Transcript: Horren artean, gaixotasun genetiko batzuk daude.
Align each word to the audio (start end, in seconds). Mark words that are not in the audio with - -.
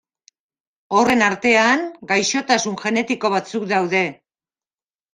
Horren 0.99 1.21
artean, 1.25 1.85
gaixotasun 2.13 2.81
genetiko 2.87 3.35
batzuk 3.39 3.71
daude. 3.77 4.07